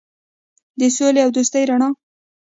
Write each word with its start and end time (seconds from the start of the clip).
د 0.79 0.81
سولې 0.95 1.19
او 1.25 1.29
دوستۍ 1.35 1.63
رڼا. 1.69 1.89